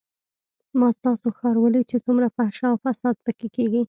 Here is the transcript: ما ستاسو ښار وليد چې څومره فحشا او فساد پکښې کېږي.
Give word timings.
ما 0.79 0.87
ستاسو 0.97 1.27
ښار 1.37 1.55
وليد 1.63 1.85
چې 1.91 1.97
څومره 2.05 2.27
فحشا 2.35 2.67
او 2.71 2.77
فساد 2.85 3.15
پکښې 3.25 3.49
کېږي. 3.55 3.79